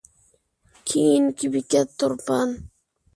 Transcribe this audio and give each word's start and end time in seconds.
كېيىنكى 0.91 1.49
بېكەت 1.57 1.91
تۇرپان. 2.05 2.57